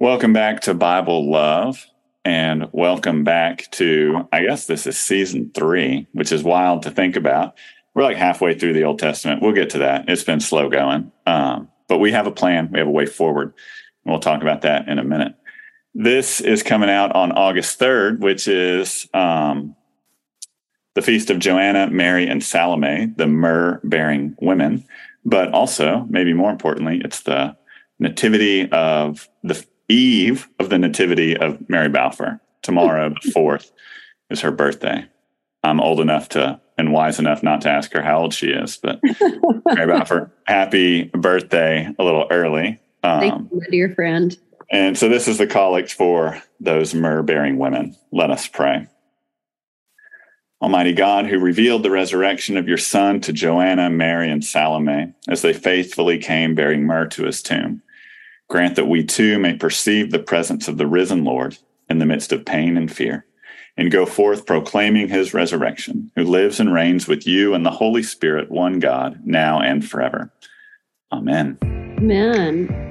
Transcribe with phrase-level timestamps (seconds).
[0.00, 1.86] Welcome back to Bible Love
[2.24, 7.16] and welcome back to, I guess this is season three, which is wild to think
[7.16, 7.58] about.
[7.92, 9.42] We're like halfway through the Old Testament.
[9.42, 10.08] We'll get to that.
[10.08, 12.70] It's been slow going, um, but we have a plan.
[12.72, 13.52] We have a way forward.
[14.06, 15.34] and We'll talk about that in a minute.
[15.94, 19.76] This is coming out on August 3rd, which is um,
[20.94, 24.82] the feast of Joanna, Mary, and Salome, the myrrh bearing women.
[25.26, 27.54] But also, maybe more importantly, it's the
[27.98, 32.40] nativity of the eve of the nativity of Mary Balfour.
[32.62, 33.70] Tomorrow, the 4th,
[34.30, 35.06] is her birthday.
[35.62, 38.78] I'm old enough to and wise enough not to ask her how old she is,
[38.78, 39.00] but
[39.66, 42.80] Mary Balfour, happy birthday a little early.
[43.02, 44.36] Um, Thank you, my dear friend.
[44.70, 47.96] And so this is the collect for those myrrh bearing women.
[48.12, 48.86] Let us pray.
[50.62, 55.42] Almighty God, who revealed the resurrection of your Son to Joanna, Mary, and Salome as
[55.42, 57.82] they faithfully came bearing myrrh to his tomb,
[58.50, 61.56] grant that we too may perceive the presence of the risen Lord
[61.88, 63.24] in the midst of pain and fear,
[63.76, 68.02] and go forth proclaiming his resurrection, who lives and reigns with you and the Holy
[68.02, 70.30] Spirit, one God, now and forever.
[71.12, 71.58] Amen.
[71.62, 72.89] Amen.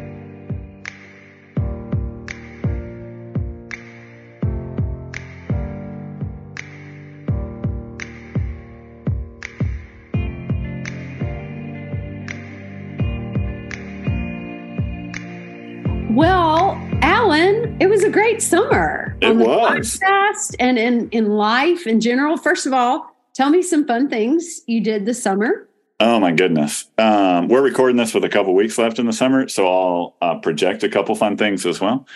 [18.09, 19.99] A great summer it on the was.
[19.99, 22.38] podcast and in, in life in general.
[22.38, 25.69] First of all, tell me some fun things you did this summer.
[25.99, 26.85] Oh my goodness.
[26.97, 30.39] Um, we're recording this with a couple weeks left in the summer, so I'll uh,
[30.39, 32.07] project a couple fun things as well.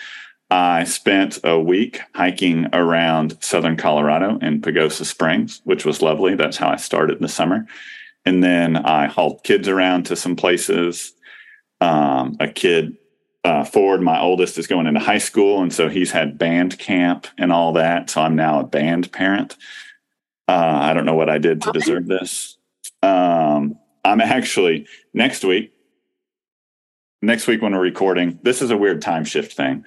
[0.50, 6.34] I spent a week hiking around southern Colorado in Pagosa Springs, which was lovely.
[6.34, 7.66] That's how I started the summer.
[8.24, 11.12] And then I hauled kids around to some places.
[11.80, 12.96] Um, a kid
[13.44, 17.26] uh, Ford, my oldest, is going into high school, and so he's had band camp
[17.36, 18.08] and all that.
[18.08, 19.56] So I'm now a band parent.
[20.48, 22.56] Uh, I don't know what I did to deserve this.
[23.02, 25.72] Um, I'm actually next week.
[27.20, 29.84] Next week when we're recording, this is a weird time shift thing.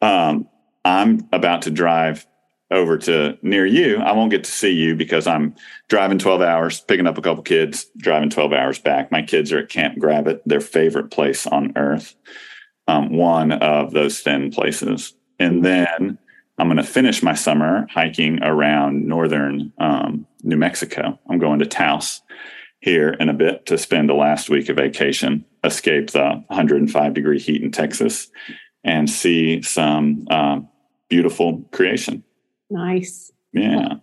[0.00, 0.48] Um,
[0.84, 2.26] I'm about to drive
[2.72, 3.98] over to near you.
[3.98, 5.54] I won't get to see you because I'm
[5.88, 9.10] driving 12 hours, picking up a couple kids, driving 12 hours back.
[9.10, 12.14] My kids are at Camp Gravatt, their favorite place on earth
[12.90, 15.14] um, one of those thin places.
[15.38, 16.18] And then
[16.58, 21.18] I'm going to finish my summer hiking around northern um, New Mexico.
[21.28, 22.20] I'm going to Taos
[22.80, 27.38] here in a bit to spend the last week of vacation, escape the 105 degree
[27.38, 28.28] heat in Texas,
[28.82, 30.60] and see some uh,
[31.08, 32.24] beautiful creation.
[32.70, 33.30] Nice.
[33.52, 33.94] Yeah.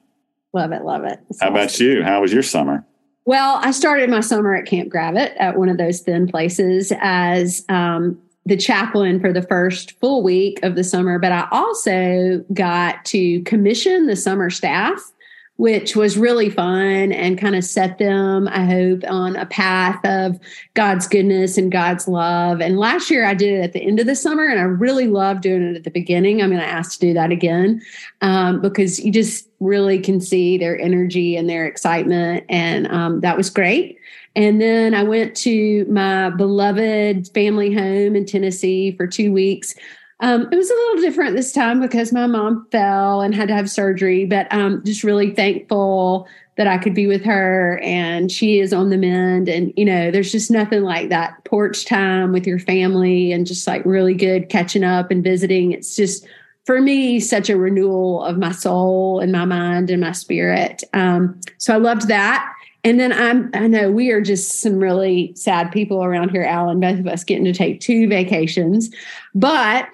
[0.54, 0.84] Love it.
[0.84, 1.20] Love it.
[1.42, 1.56] How awesome.
[1.56, 2.04] about you?
[2.04, 2.86] How was your summer?
[3.26, 7.66] Well, I started my summer at Camp Gravatt at one of those thin places as
[7.68, 13.04] um, the chaplain for the first full week of the summer, but I also got
[13.06, 15.12] to commission the summer staff,
[15.58, 20.40] which was really fun and kind of set them, I hope, on a path of
[20.76, 22.62] God's goodness and God's love.
[22.62, 25.08] And last year I did it at the end of the summer, and I really
[25.08, 26.42] loved doing it at the beginning.
[26.42, 27.82] I'm going to ask to do that again
[28.22, 32.46] um, because you just really can see their energy and their excitement.
[32.48, 33.98] And um, that was great.
[34.38, 39.74] And then I went to my beloved family home in Tennessee for two weeks.
[40.20, 43.56] Um, it was a little different this time because my mom fell and had to
[43.56, 48.60] have surgery, but um, just really thankful that I could be with her and she
[48.60, 49.50] is on the mend.
[49.50, 53.66] And, you know, there's just nothing like that porch time with your family and just
[53.66, 55.72] like really good catching up and visiting.
[55.72, 56.28] It's just,
[56.66, 60.84] for me, such a renewal of my soul and my mind and my spirit.
[60.94, 62.54] Um, so I loved that.
[62.88, 66.80] And then I'm, I know we are just some really sad people around here, Alan,
[66.80, 68.90] both of us getting to take two vacations.
[69.36, 69.90] But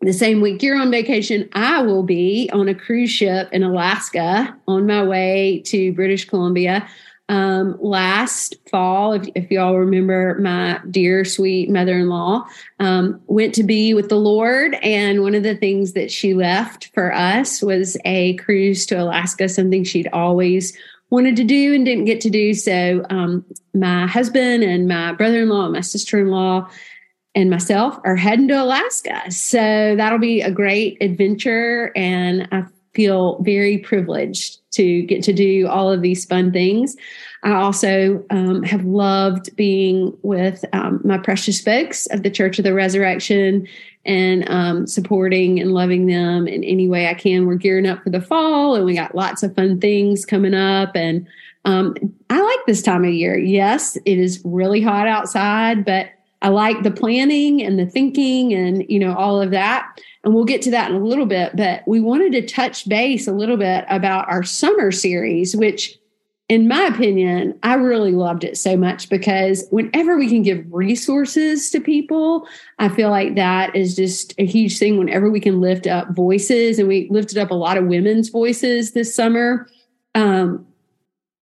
[0.00, 4.56] the same week you're on vacation, I will be on a cruise ship in Alaska
[4.66, 6.88] on my way to British Columbia.
[7.28, 12.46] Um, last fall, if, if y'all remember, my dear sweet mother in law
[12.78, 14.74] um, went to be with the Lord.
[14.76, 19.50] And one of the things that she left for us was a cruise to Alaska,
[19.50, 20.74] something she'd always
[21.10, 22.54] wanted to do and didn't get to do.
[22.54, 26.68] So um, my husband and my brother-in-law and my sister-in-law
[27.34, 29.30] and myself are heading to Alaska.
[29.30, 31.92] So that'll be a great adventure.
[31.94, 32.64] And I
[32.94, 36.96] feel very privileged to get to do all of these fun things.
[37.42, 42.64] I also um, have loved being with um, my precious folks of the Church of
[42.64, 43.66] the Resurrection
[44.04, 47.46] and um, supporting and loving them in any way I can.
[47.46, 50.94] We're gearing up for the fall and we got lots of fun things coming up.
[50.94, 51.26] And
[51.64, 51.94] um,
[52.30, 53.38] I like this time of year.
[53.38, 56.10] Yes, it is really hot outside, but
[56.42, 60.00] I like the planning and the thinking and you know all of that.
[60.24, 63.26] And we'll get to that in a little bit, but we wanted to touch base
[63.26, 65.98] a little bit about our summer series, which
[66.50, 71.70] in my opinion, I really loved it so much because whenever we can give resources
[71.70, 72.44] to people,
[72.80, 74.98] I feel like that is just a huge thing.
[74.98, 78.90] Whenever we can lift up voices, and we lifted up a lot of women's voices
[78.92, 79.68] this summer.
[80.16, 80.66] Um,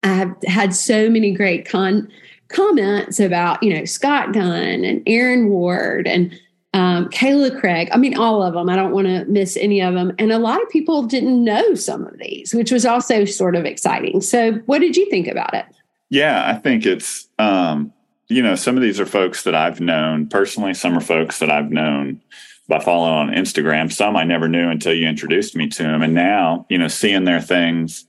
[0.02, 2.12] I have had so many great con-
[2.48, 6.38] comments about, you know, Scott Gunn and Erin Warde and
[6.74, 7.88] um, Kayla Craig.
[7.92, 8.68] I mean, all of them.
[8.68, 10.12] I don't want to miss any of them.
[10.18, 13.64] And a lot of people didn't know some of these, which was also sort of
[13.64, 14.20] exciting.
[14.20, 15.66] So, what did you think about it?
[16.10, 17.92] Yeah, I think it's, um,
[18.28, 20.74] you know, some of these are folks that I've known personally.
[20.74, 22.20] Some are folks that I've known
[22.68, 23.90] by following on Instagram.
[23.90, 26.02] Some I never knew until you introduced me to them.
[26.02, 28.04] And now, you know, seeing their things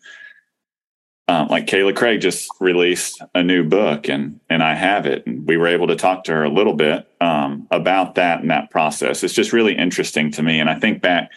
[1.29, 5.47] um, like Kayla Craig just released a new book and and I have it and
[5.47, 8.71] we were able to talk to her a little bit um, about that and that
[8.71, 9.23] process.
[9.23, 10.59] It's just really interesting to me.
[10.59, 11.29] And I think back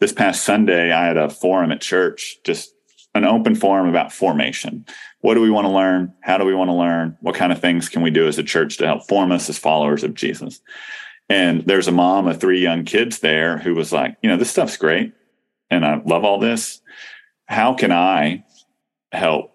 [0.00, 2.74] this past Sunday, I had a forum at church, just
[3.14, 4.84] an open forum about formation.
[5.20, 6.12] What do we want to learn?
[6.22, 7.16] How do we want to learn?
[7.20, 9.56] What kind of things can we do as a church to help form us as
[9.56, 10.60] followers of Jesus?
[11.28, 14.50] And there's a mom of three young kids there who was like, you know, this
[14.50, 15.12] stuff's great
[15.70, 16.80] and I love all this.
[17.46, 18.42] How can I
[19.12, 19.52] help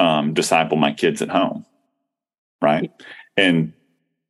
[0.00, 1.64] um, disciple my kids at home.
[2.60, 2.90] Right.
[3.36, 3.72] And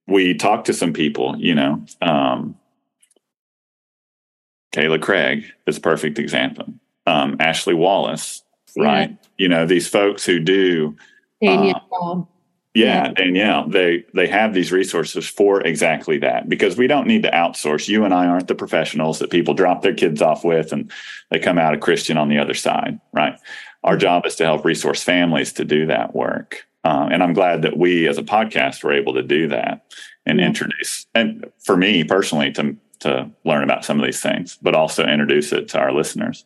[0.06, 2.56] we talked to some people, you know, um,
[4.74, 6.66] Kayla Craig is a perfect example.
[7.06, 8.42] Um, Ashley Wallace,
[8.74, 8.84] yeah.
[8.84, 9.18] right?
[9.38, 10.96] You know, these folks who do.
[11.40, 11.88] Danielle.
[12.02, 12.28] Um,
[12.74, 13.68] yeah, yeah, Danielle.
[13.68, 17.86] They they have these resources for exactly that because we don't need to outsource.
[17.86, 20.90] You and I aren't the professionals that people drop their kids off with and
[21.30, 23.38] they come out a Christian on the other side, right?
[23.84, 26.66] Our job is to help resource families to do that work.
[26.84, 29.94] Um, and I'm glad that we as a podcast were able to do that
[30.26, 34.74] and introduce, and for me personally, to, to learn about some of these things, but
[34.74, 36.44] also introduce it to our listeners.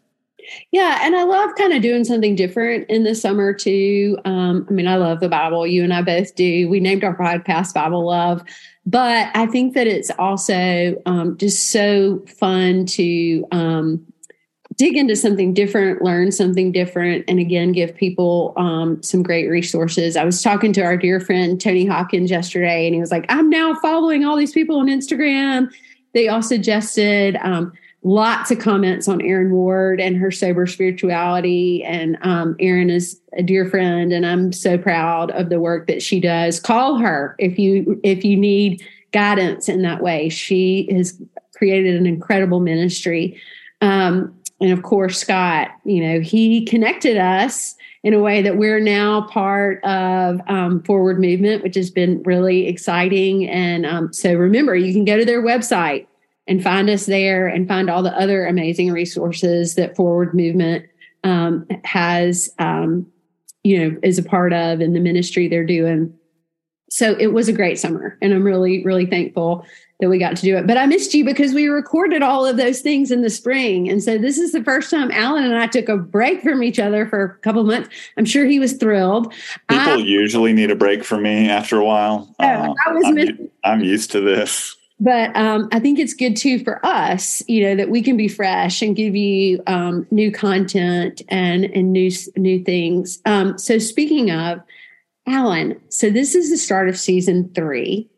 [0.71, 4.19] Yeah, and I love kind of doing something different in the summer too.
[4.25, 5.67] Um, I mean, I love the Bible.
[5.67, 6.69] You and I both do.
[6.69, 8.43] We named our podcast Bible Love,
[8.87, 14.07] but I think that it's also um, just so fun to um,
[14.79, 20.17] dig into something different, learn something different, and again, give people um, some great resources.
[20.17, 23.51] I was talking to our dear friend Tony Hawkins yesterday, and he was like, I'm
[23.51, 25.69] now following all these people on Instagram.
[26.15, 27.73] They all suggested um,
[28.05, 31.83] lots of comments on Erin Warde and her sober spirituality.
[31.83, 36.05] And um, Erin is a dear friend, and I'm so proud of the work that
[36.05, 36.61] she does.
[36.61, 38.81] Call her if you if you need
[39.13, 40.29] guidance in that way.
[40.29, 41.21] She has
[41.57, 43.41] created an incredible ministry.
[43.81, 48.81] Um, and of course, Scott, you know, he connected us in a way that we're
[48.81, 53.49] now part of um, Forward Movement, which has been really exciting.
[53.49, 56.07] And um, so remember, you can go to their website
[56.47, 60.87] and find us there and find all the other amazing resources that Forward Movement
[61.23, 63.07] um, has, um,
[63.63, 66.18] you know, is a part of in the ministry they're doing.
[66.89, 69.65] So it was a great summer, and I'm really, really thankful
[70.01, 70.67] that we got to do it.
[70.67, 73.89] But I missed you because we recorded all of those things in the spring.
[73.89, 76.79] And so this is the first time Alan and I took a break from each
[76.79, 77.89] other for a couple months.
[78.17, 79.33] I'm sure he was thrilled.
[79.69, 82.33] People I, usually need a break from me after a while.
[82.39, 84.77] Oh, uh, I was I'm, I'm used to this.
[85.01, 88.27] But um, I think it's good too for us, you know, that we can be
[88.27, 93.21] fresh and give you um, new content and and new new things.
[93.25, 94.61] Um, so speaking of
[95.29, 98.09] Alan, so this is the start of season three,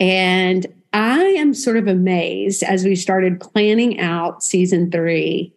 [0.00, 5.54] and I am sort of amazed as we started planning out season three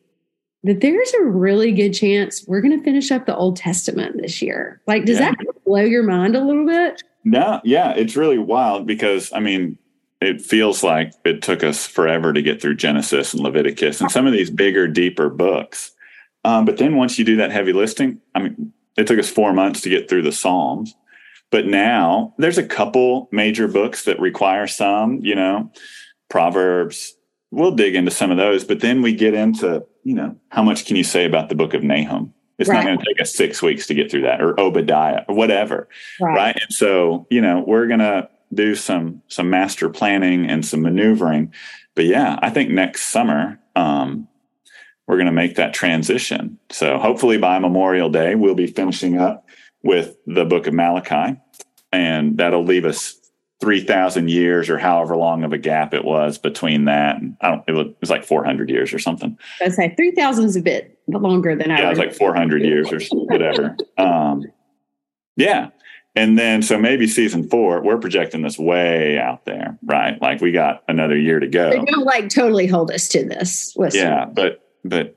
[0.63, 4.41] that there's a really good chance we're going to finish up the Old Testament this
[4.41, 4.81] year.
[4.85, 5.31] Like, does yeah.
[5.31, 7.01] that blow your mind a little bit?
[7.23, 9.77] No, yeah, it's really wild because I mean,
[10.21, 14.27] it feels like it took us forever to get through Genesis and Leviticus and some
[14.27, 15.91] of these bigger, deeper books.
[16.43, 19.53] Um, but then once you do that heavy listing, I mean, it took us four
[19.53, 20.95] months to get through the Psalms.
[21.49, 25.71] But now there's a couple major books that require some, you know,
[26.29, 27.13] Proverbs.
[27.51, 30.85] We'll dig into some of those, but then we get into, you know, how much
[30.85, 32.33] can you say about the book of Nahum?
[32.57, 32.77] It's right.
[32.77, 35.89] not going to take us six weeks to get through that or Obadiah or whatever.
[36.19, 36.35] Right.
[36.35, 36.59] right?
[36.61, 41.53] And so, you know, we're going to do some, some master planning and some maneuvering.
[41.95, 44.27] But yeah, I think next summer, um,
[45.11, 46.57] we're going to make that transition.
[46.69, 49.45] So hopefully by Memorial Day, we'll be finishing up
[49.83, 51.37] with the book of Malachi,
[51.91, 53.19] and that'll leave us
[53.59, 57.17] 3,000 years or however long of a gap it was between that.
[57.17, 59.37] And I don't, it was like 400 years or something.
[59.61, 62.89] I say 3,000 is a bit longer than I Yeah, it was like 400 years
[62.89, 63.75] or whatever.
[63.97, 64.45] um,
[65.35, 65.71] yeah.
[66.15, 70.21] And then, so maybe season four, we're projecting this way out there, right?
[70.21, 71.69] Like we got another year to go.
[71.69, 73.75] They don't like totally hold us to this.
[73.75, 74.07] Listen.
[74.07, 75.15] Yeah, but but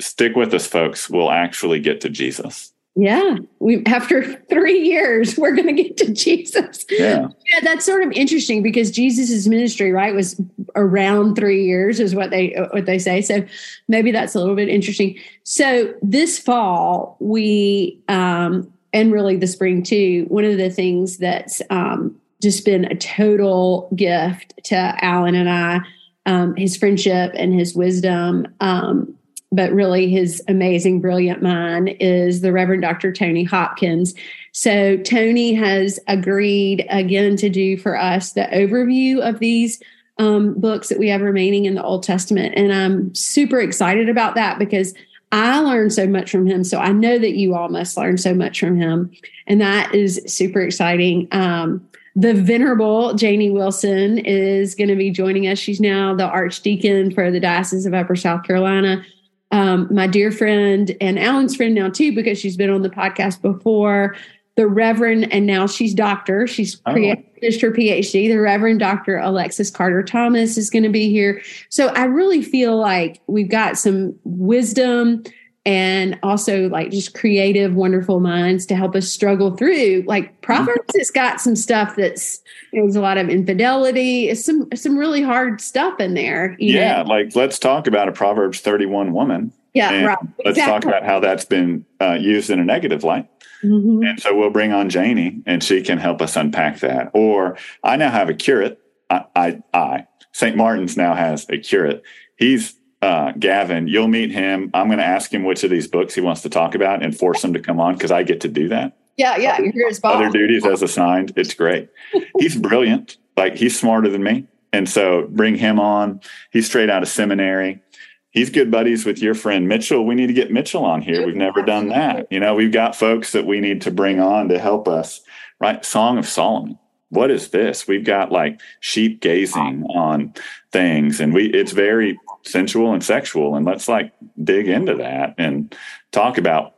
[0.00, 1.08] stick with us, folks.
[1.10, 2.72] We'll actually get to Jesus.
[2.98, 6.86] Yeah, we after three years, we're going to get to Jesus.
[6.88, 10.40] Yeah, yeah, that's sort of interesting because Jesus's ministry, right, was
[10.76, 13.20] around three years, is what they what they say.
[13.20, 13.44] So
[13.88, 15.18] maybe that's a little bit interesting.
[15.44, 20.24] So this fall, we um, and really the spring too.
[20.28, 25.80] One of the things that's um, just been a total gift to Alan and I,
[26.26, 28.46] um, his friendship and his wisdom.
[28.60, 29.16] Um,
[29.52, 33.12] but really his amazing, brilliant mind is the Reverend Dr.
[33.12, 34.14] Tony Hopkins.
[34.52, 39.80] So Tony has agreed again to do for us the overview of these
[40.18, 42.54] um, books that we have remaining in the Old Testament.
[42.56, 44.94] And I'm super excited about that because
[45.32, 46.64] I learned so much from him.
[46.64, 49.10] So I know that you all must learn so much from him.
[49.46, 51.28] And that is super exciting.
[51.32, 55.58] Um, the venerable Janie Wilson is going to be joining us.
[55.58, 59.04] She's now the archdeacon for the Diocese of Upper South Carolina
[59.50, 63.42] um, my dear friend and Alan's friend now too, because she's been on the podcast
[63.42, 64.16] before.
[64.56, 66.46] The Reverend, and now she's doctor.
[66.46, 66.94] She's oh.
[66.94, 68.28] finished her PhD.
[68.28, 69.18] The Reverend Dr.
[69.18, 71.42] Alexis Carter Thomas is going to be here.
[71.68, 75.22] So I really feel like we've got some wisdom
[75.66, 80.04] and also like just creative, wonderful minds to help us struggle through.
[80.06, 82.40] Like Proverbs has got some stuff that's
[82.72, 86.56] there's a lot of infidelity, it's some some really hard stuff in there.
[86.60, 87.08] yeah, know?
[87.08, 89.52] like let's talk about a Proverbs 31 woman.
[89.74, 90.18] Yeah, right.
[90.42, 93.28] Let's talk about how that's been uh, used in a negative light.
[93.62, 94.04] Mm-hmm.
[94.04, 97.10] And so we'll bring on Janie and she can help us unpack that.
[97.12, 98.80] Or I now have a curate.
[99.10, 100.56] I, I, I St.
[100.56, 102.02] Martin's now has a curate.
[102.38, 104.70] He's uh, Gavin, you'll meet him.
[104.74, 107.16] I'm going to ask him which of these books he wants to talk about and
[107.16, 108.96] force him to come on because I get to do that.
[109.16, 110.16] Yeah, yeah, you're his boss.
[110.16, 111.32] Other duties as assigned.
[111.36, 111.88] It's great.
[112.38, 113.16] he's brilliant.
[113.36, 116.20] Like he's smarter than me, and so bring him on.
[116.50, 117.82] He's straight out of seminary.
[118.30, 120.04] He's good buddies with your friend Mitchell.
[120.04, 121.24] We need to get Mitchell on here.
[121.24, 122.26] We've never done that.
[122.30, 125.22] You know, we've got folks that we need to bring on to help us.
[125.58, 125.82] Right?
[125.82, 126.78] Song of Solomon
[127.10, 127.86] what is this?
[127.86, 130.34] We've got like sheep gazing on
[130.72, 134.12] things and we it's very sensual and sexual and let's like
[134.42, 135.74] dig into that and
[136.12, 136.74] talk about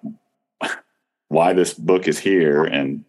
[1.29, 3.05] why this book is here and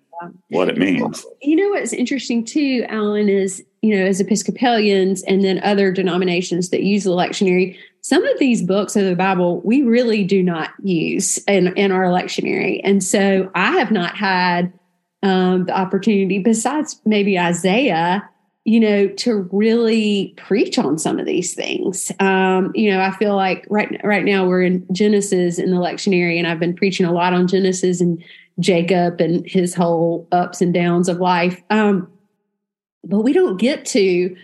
[0.50, 1.26] what it means.
[1.42, 6.70] You know what's interesting too, Alan, is you know, as Episcopalians and then other denominations
[6.70, 10.72] that use the lectionary, some of these books of the Bible we really do not
[10.84, 12.82] use in, in our lectionary.
[12.84, 14.74] And so I have not had
[15.24, 18.28] um, the opportunity, besides maybe Isaiah,
[18.70, 22.12] you know, to really preach on some of these things.
[22.20, 26.38] Um, you know, I feel like right right now we're in Genesis in the lectionary,
[26.38, 28.24] and I've been preaching a lot on Genesis and
[28.60, 31.60] Jacob and his whole ups and downs of life.
[31.72, 32.12] Um,
[33.04, 34.38] but we don't get to,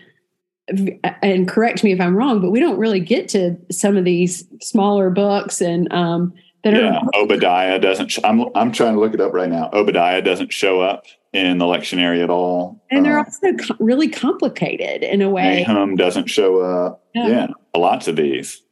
[1.22, 4.44] and correct me if I'm wrong, but we don't really get to some of these
[4.60, 8.18] smaller books and um, that yeah, are Obadiah doesn't.
[8.24, 9.70] I'm I'm trying to look it up right now.
[9.72, 11.04] Obadiah doesn't show up
[11.36, 15.64] in the lectionary at all, and they're uh, also co- really complicated in a way.
[15.66, 17.04] Nahum doesn't show up.
[17.14, 18.62] Yeah, yeah lots of these.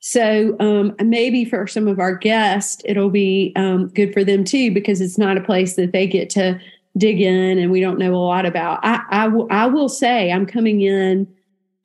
[0.00, 4.72] So um, maybe for some of our guests, it'll be um, good for them too
[4.72, 6.60] because it's not a place that they get to
[6.96, 8.80] dig in, and we don't know a lot about.
[8.82, 11.26] I, I, w- I will say I'm coming in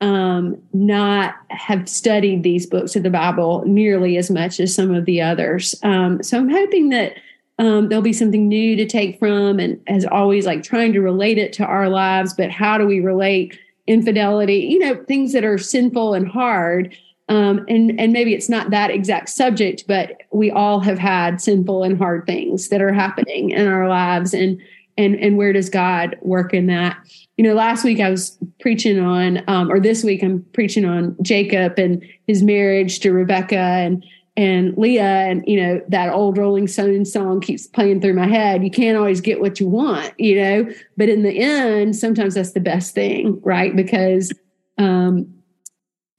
[0.00, 5.04] um, not have studied these books of the Bible nearly as much as some of
[5.04, 5.74] the others.
[5.82, 7.14] Um, so I'm hoping that
[7.58, 11.38] um, there'll be something new to take from, and as always, like trying to relate
[11.38, 12.34] it to our lives.
[12.34, 14.58] But how do we relate infidelity?
[14.70, 16.96] You know, things that are sinful and hard.
[17.30, 21.82] Um, and and maybe it's not that exact subject, but we all have had sinful
[21.82, 24.60] and hard things that are happening in our lives, and
[24.96, 26.96] and and where does God work in that?
[27.38, 31.16] you know, last week I was preaching on, um, or this week I'm preaching on
[31.22, 34.04] Jacob and his marriage to Rebecca and
[34.38, 38.62] and Leah, and you know that old Rolling Stones song keeps playing through my head.
[38.62, 42.52] You can't always get what you want, you know, but in the end, sometimes that's
[42.52, 43.74] the best thing, right?
[43.74, 44.32] Because
[44.78, 45.26] um,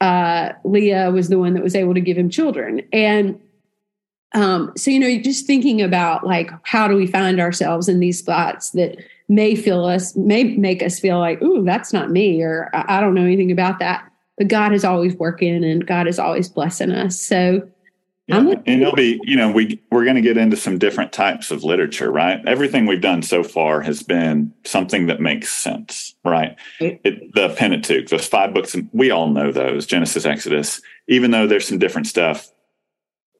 [0.01, 3.39] uh, Leah was the one that was able to give him children, and
[4.33, 8.19] um, so you know, just thinking about like how do we find ourselves in these
[8.19, 8.97] spots that
[9.29, 13.13] may feel us, may make us feel like, ooh, that's not me, or I don't
[13.13, 14.11] know anything about that.
[14.37, 17.17] But God is always working and God is always blessing us.
[17.21, 17.65] So
[18.29, 18.61] yeah.
[18.65, 21.63] and it'll be, you know, we we're going to get into some different types of
[21.63, 22.39] literature, right?
[22.47, 26.55] Everything we've done so far has been something that makes sense, right?
[27.03, 30.79] It, the Pentateuch, those five books, we all know those Genesis, Exodus.
[31.07, 32.51] Even though there's some different stuff,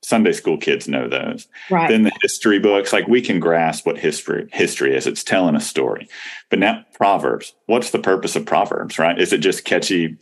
[0.02, 1.48] Sunday school kids know those.
[1.70, 1.88] Right.
[1.88, 5.06] Then the history books, like we can grasp what history history is.
[5.06, 6.08] It's telling a story.
[6.50, 9.20] But now Proverbs, what's the purpose of Proverbs, right?
[9.20, 10.18] Is it just catchy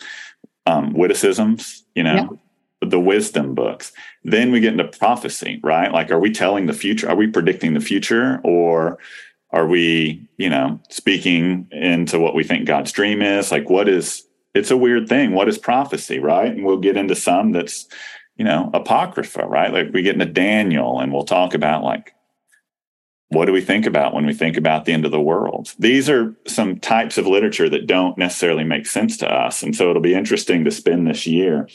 [0.65, 2.15] um, witticisms, you know?
[2.15, 2.39] Yep.
[2.81, 3.91] The wisdom books.
[4.24, 5.91] Then we get into prophecy, right?
[5.91, 7.10] Like, are we telling the future?
[7.10, 8.39] Are we predicting the future?
[8.43, 9.00] Or
[9.51, 13.51] are we, you know, speaking into what we think God's dream is?
[13.51, 15.34] Like, what is, it's a weird thing.
[15.34, 16.51] What is prophecy, right?
[16.51, 17.88] And we'll get into some that's,
[18.36, 19.74] you know, apocrypha, right?
[19.74, 22.13] Like we get into Daniel and we'll talk about like,
[23.29, 25.74] what do we think about when we think about the end of the world?
[25.79, 29.63] These are some types of literature that don't necessarily make sense to us.
[29.63, 31.67] And so it'll be interesting to spend this year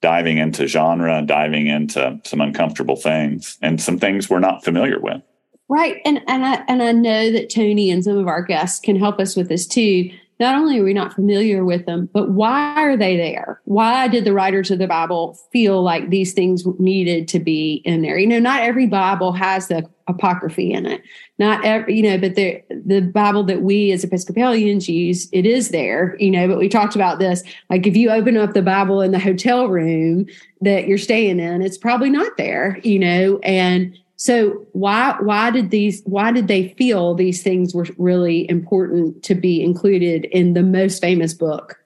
[0.00, 5.22] diving into genre, diving into some uncomfortable things and some things we're not familiar with.
[5.68, 5.98] Right.
[6.04, 9.20] And and I and I know that Tony and some of our guests can help
[9.20, 12.96] us with this too not only are we not familiar with them, but why are
[12.96, 13.60] they there?
[13.66, 18.00] Why did the writers of the Bible feel like these things needed to be in
[18.00, 18.18] there?
[18.18, 21.02] You know, not every Bible has the apocryphy in it.
[21.38, 25.68] Not every, you know, but the the Bible that we as Episcopalians use, it is
[25.68, 27.42] there, you know, but we talked about this.
[27.68, 30.26] Like if you open up the Bible in the hotel room
[30.62, 35.70] that you're staying in, it's probably not there, you know, and so why why did
[35.70, 40.62] these why did they feel these things were really important to be included in the
[40.62, 41.78] most famous book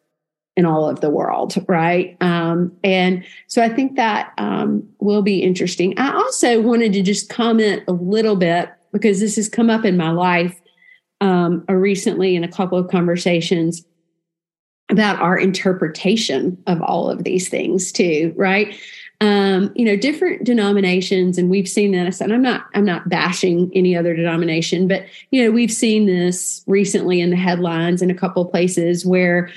[0.57, 2.17] in all of the world, right?
[2.21, 5.97] Um, and so I think that um, will be interesting.
[5.97, 9.97] I also wanted to just comment a little bit because this has come up in
[9.97, 10.61] my life
[11.21, 13.85] um, uh, recently in a couple of conversations
[14.91, 18.77] about our interpretation of all of these things too, right?
[19.25, 22.21] Um, you know, different denominations, and we've seen this.
[22.21, 26.63] And I'm not, I'm not bashing any other denomination, but you know, we've seen this
[26.67, 29.49] recently in the headlines in a couple of places where,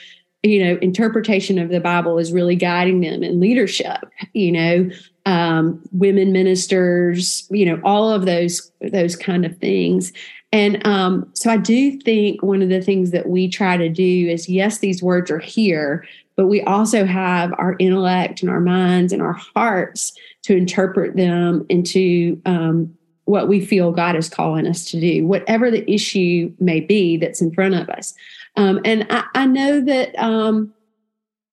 [0.41, 4.05] you know, interpretation of the Bible is really guiding them in leadership.
[4.31, 4.89] You know,
[5.25, 10.13] um, women ministers, you know, all of those those kind of things.
[10.53, 14.29] And um, so I do think one of the things that we try to do
[14.29, 19.11] is yes, these words are here, but we also have our intellect and our minds
[19.11, 20.13] and our hearts
[20.43, 22.93] to interpret them into um,
[23.25, 27.41] what we feel God is calling us to do, whatever the issue may be that's
[27.41, 28.13] in front of us.
[28.55, 30.73] Um, and I, I, know that um,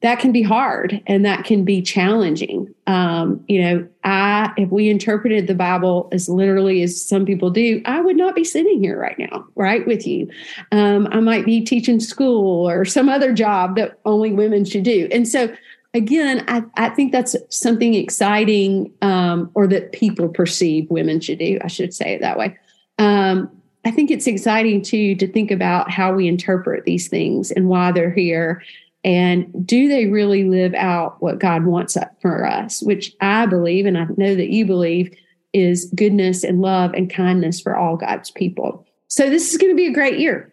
[0.05, 2.73] that can be hard and that can be challenging.
[2.87, 7.81] Um, you know, I if we interpreted the Bible as literally as some people do,
[7.87, 10.31] I would not be sitting here right now, right with you.
[10.73, 15.09] Um, I might be teaching school or some other job that only women should do.
[15.11, 15.51] And so,
[15.95, 21.59] again, I, I think that's something exciting, um, or that people perceive women should do.
[21.65, 22.59] I should say it that way.
[22.99, 23.51] Um,
[23.87, 27.91] I think it's exciting too to think about how we interpret these things and why
[27.91, 28.63] they're here
[29.05, 33.99] and do they really live out what God wants for us, which I believe, and
[33.99, 35.15] I know that you believe,
[35.53, 38.87] is goodness and love and kindness for all God's people.
[39.09, 40.53] So this is going to be a great year,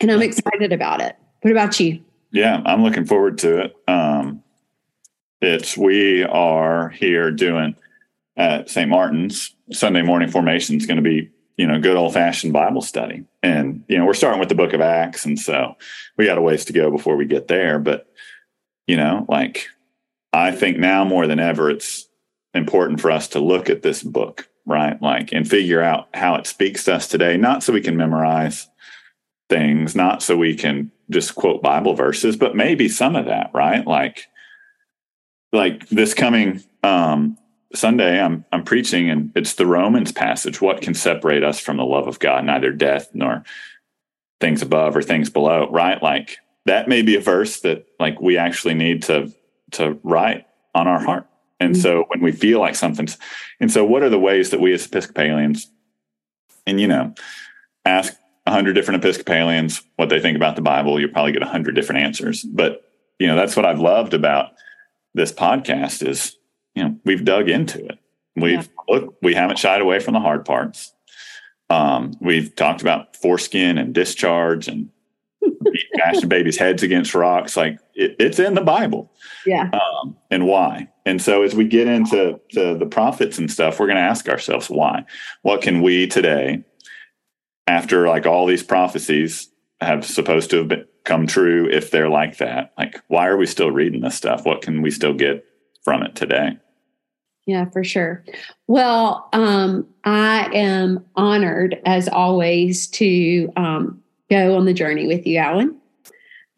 [0.00, 1.16] and I'm excited about it.
[1.42, 2.02] What about you?
[2.32, 3.76] Yeah, I'm looking forward to it.
[3.88, 4.42] Um,
[5.40, 7.76] it's we are here doing
[8.36, 8.88] at St.
[8.88, 13.24] Martin's Sunday morning formation is going to be you know, good old fashioned Bible study.
[13.42, 15.24] And, you know, we're starting with the book of Acts.
[15.24, 15.76] And so
[16.16, 17.78] we got a ways to go before we get there.
[17.78, 18.06] But,
[18.86, 19.68] you know, like
[20.32, 22.08] I think now more than ever, it's
[22.52, 25.00] important for us to look at this book, right?
[25.00, 28.68] Like, and figure out how it speaks to us today, not so we can memorize
[29.48, 33.86] things, not so we can just quote Bible verses, but maybe some of that, right?
[33.86, 34.26] Like,
[35.52, 37.38] like this coming um,
[37.74, 40.60] Sunday I'm I'm preaching and it's the Romans passage.
[40.60, 42.44] What can separate us from the love of God?
[42.44, 43.44] Neither death nor
[44.40, 46.02] things above or things below, right?
[46.02, 49.32] Like that may be a verse that like we actually need to
[49.72, 51.26] to write on our heart.
[51.58, 51.82] And mm-hmm.
[51.82, 53.18] so when we feel like something's
[53.60, 55.70] and so what are the ways that we as Episcopalians
[56.66, 57.14] and you know
[57.84, 58.14] ask
[58.46, 61.74] a hundred different Episcopalians what they think about the Bible, you'll probably get a hundred
[61.74, 62.42] different answers.
[62.42, 62.82] But
[63.18, 64.52] you know, that's what I've loved about
[65.14, 66.35] this podcast is
[66.76, 67.98] you know we've dug into it.
[68.36, 68.94] We've yeah.
[68.94, 70.92] look, we haven't shied away from the hard parts.
[71.70, 74.90] Um, we've talked about foreskin and discharge and
[75.96, 77.56] bashing babies' heads against rocks.
[77.56, 79.10] Like it, it's in the Bible.
[79.44, 79.70] Yeah.
[79.72, 80.88] Um, and why?
[81.04, 84.68] And so as we get into the prophets and stuff, we're going to ask ourselves
[84.68, 85.04] why.
[85.42, 86.64] What can we today,
[87.66, 89.48] after like all these prophecies
[89.80, 93.46] have supposed to have been, come true, if they're like that, like why are we
[93.46, 94.44] still reading this stuff?
[94.44, 95.44] What can we still get
[95.84, 96.58] from it today?
[97.46, 98.24] Yeah, for sure.
[98.66, 105.38] Well, um, I am honored as always to um, go on the journey with you,
[105.38, 105.80] Alan.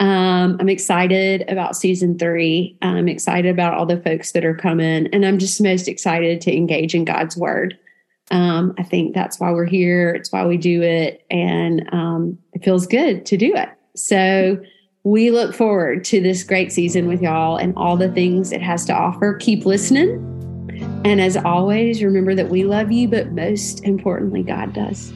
[0.01, 2.79] Um, I'm excited about season three.
[2.81, 6.57] I'm excited about all the folks that are coming, and I'm just most excited to
[6.57, 7.79] engage in God's word.
[8.31, 10.11] Um, I think that's why we're here.
[10.11, 13.69] It's why we do it, and um, it feels good to do it.
[13.95, 14.63] So
[15.03, 18.85] we look forward to this great season with y'all and all the things it has
[18.87, 19.35] to offer.
[19.35, 20.38] Keep listening.
[21.05, 25.13] And as always, remember that we love you, but most importantly, God does.